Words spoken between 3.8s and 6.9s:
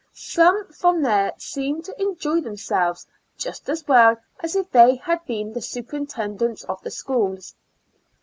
well as if they had been the superintendents of the